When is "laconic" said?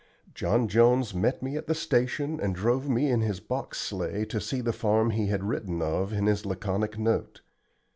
6.43-6.97